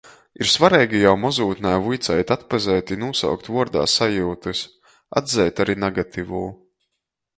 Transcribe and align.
Ir 0.43 0.47
svareigi 0.51 1.01
jau 1.01 1.11
mozūtnē 1.25 1.73
vuiceit 1.87 2.33
atpazeit 2.37 2.93
i 2.95 2.99
nūsaukt 3.03 3.51
vuordā 3.57 3.83
sajiutys, 3.99 4.63
atzeit 5.23 5.63
ari 5.67 5.77
nagativū. 5.85 6.43